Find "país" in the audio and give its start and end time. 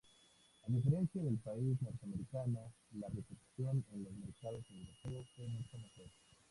1.37-1.79